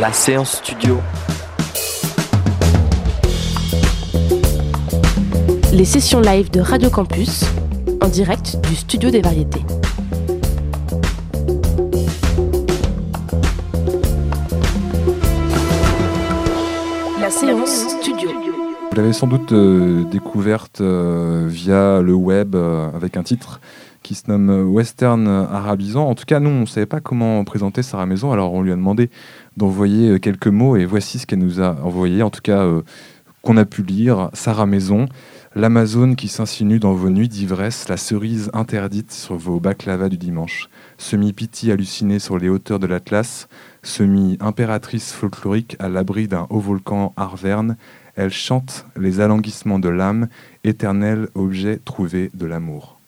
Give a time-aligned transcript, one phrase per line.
[0.00, 0.96] La séance studio.
[5.74, 7.44] Les sessions live de Radio Campus
[8.00, 9.60] en direct du Studio des Variétés.
[17.20, 18.30] La séance studio.
[18.90, 23.60] Vous l'avez sans doute euh, découverte euh, via le web euh, avec un titre
[24.02, 26.08] qui se nomme Western Arabisant.
[26.08, 28.72] En tout cas, nous, on ne savait pas comment présenter Sarah Maison, alors on lui
[28.72, 29.10] a demandé
[29.60, 32.66] d'envoyer quelques mots et voici ce qu'elle nous a envoyé, en tout cas
[33.42, 34.30] qu'on a pu lire.
[34.32, 35.06] Sarah Maison,
[35.54, 40.68] l'Amazone qui s'insinue dans vos nuits d'ivresse, la cerise interdite sur vos baklava du dimanche,
[40.98, 43.48] semi-piti halluciné sur les hauteurs de l'Atlas,
[43.82, 47.76] semi-impératrice folklorique à l'abri d'un haut volcan Arverne,
[48.16, 50.28] elle chante les alanguissements de l'âme,
[50.64, 52.99] éternel objet trouvé de l'amour.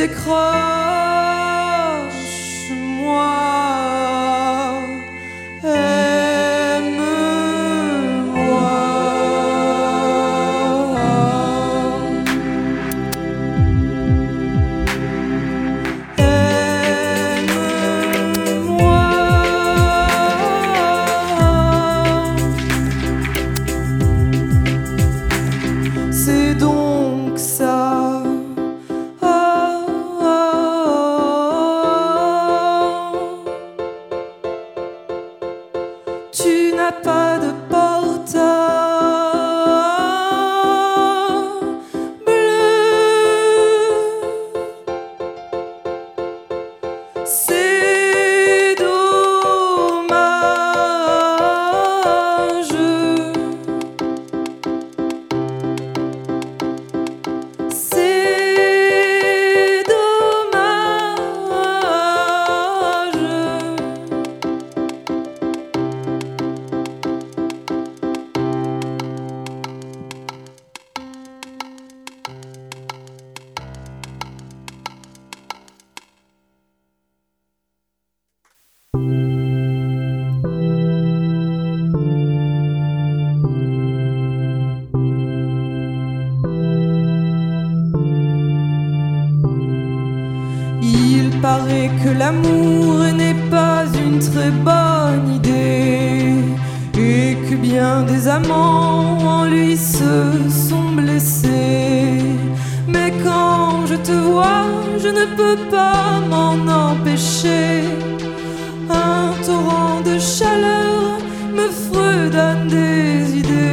[0.00, 0.69] décroche.
[103.86, 104.66] je te vois,
[105.02, 106.56] je ne peux pas m'en
[106.88, 107.82] empêcher.
[108.88, 111.18] Un torrent de chaleur
[111.56, 113.70] me fredonne des idées.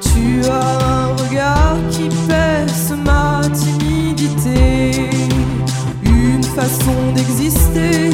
[0.00, 5.10] Tu as un regard qui pèse ma timidité,
[6.04, 8.10] une façon d'exister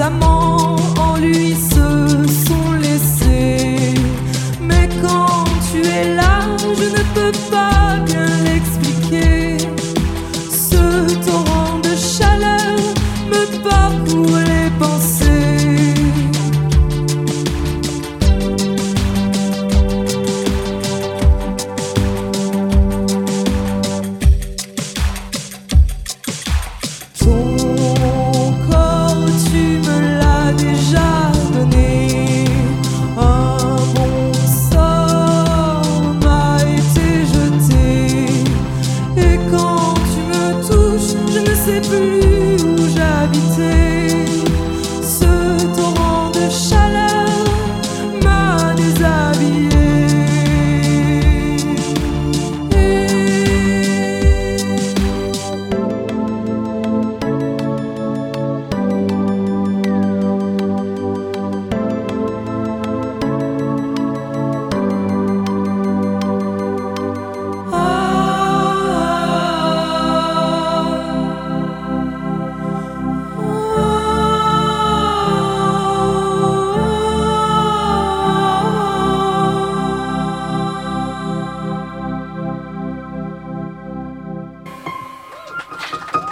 [0.00, 1.54] amants en lui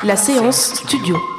[0.06, 1.35] la séance studio.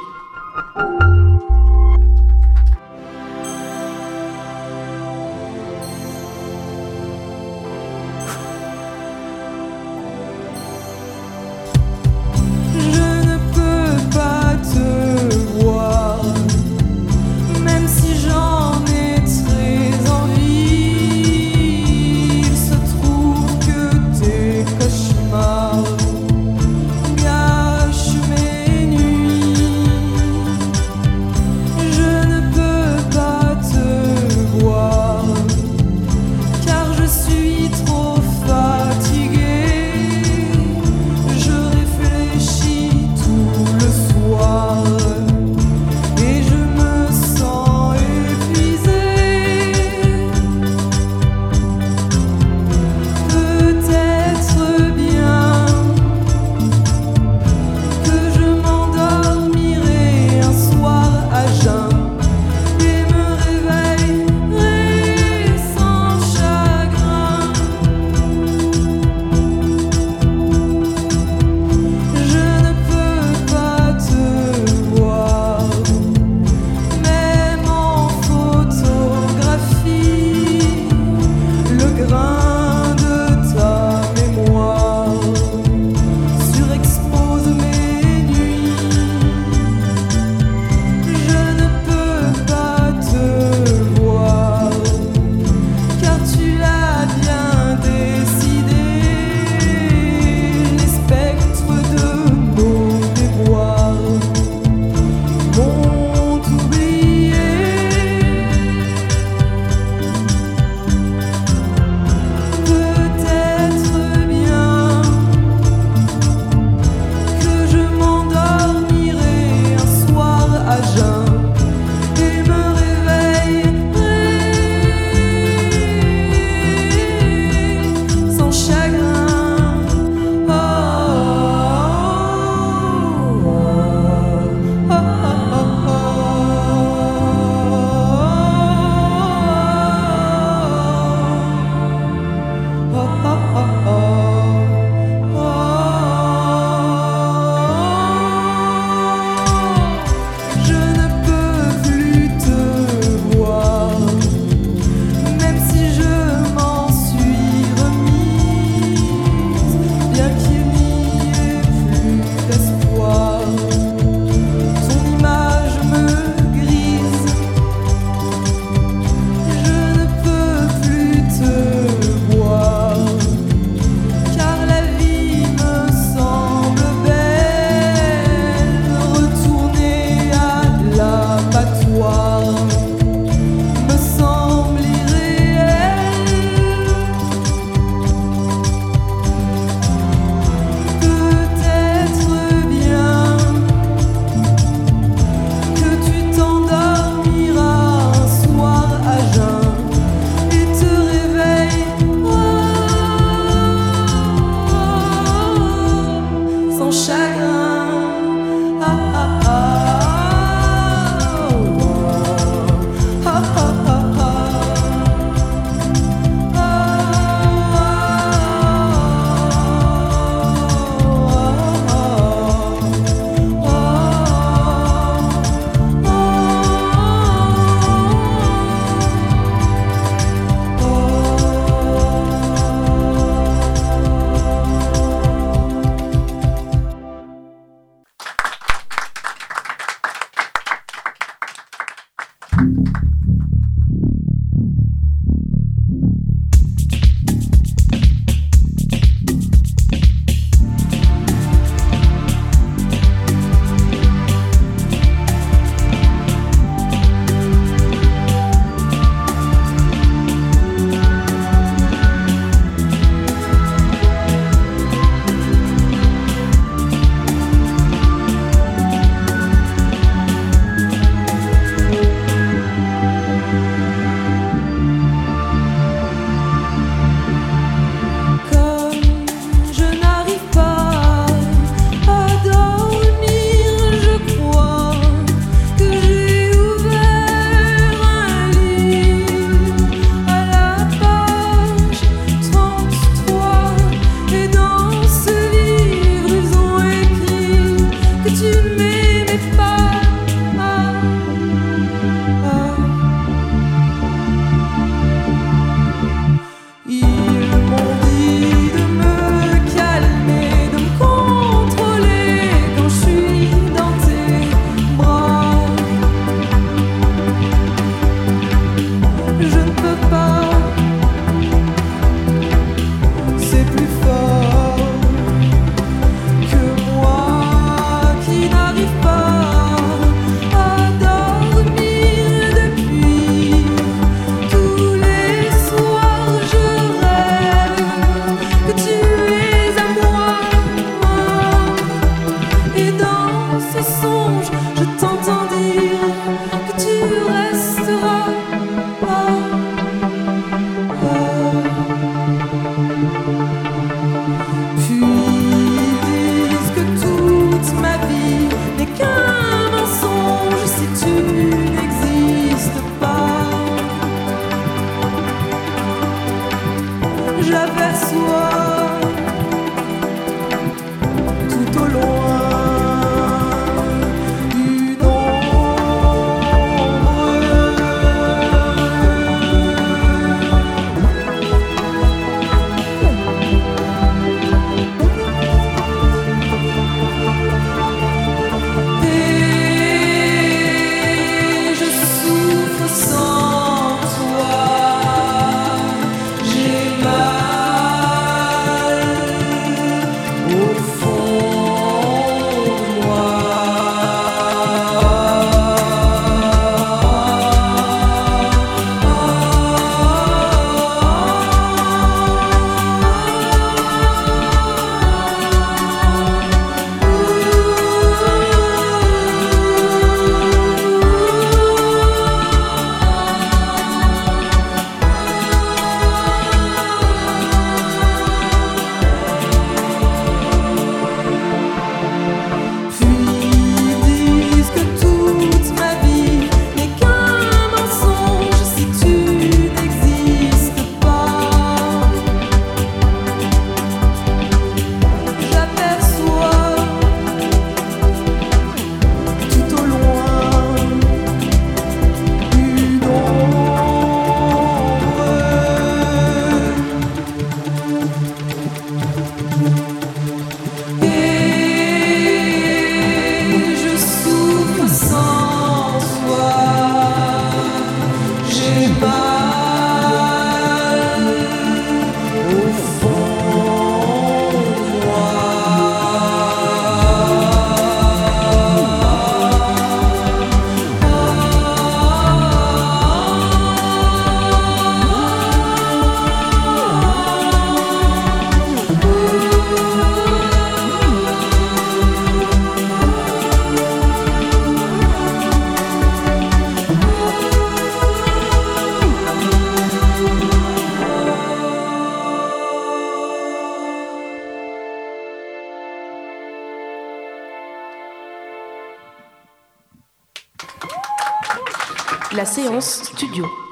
[513.18, 513.67] Studio.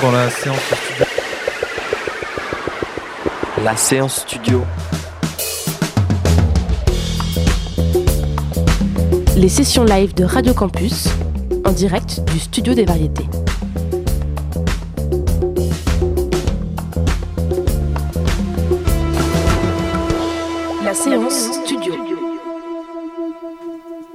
[0.00, 1.06] Dans la séance studio.
[3.62, 4.62] La séance studio.
[9.36, 11.08] Les sessions live de Radio Campus
[11.64, 13.39] en direct du studio des variétés.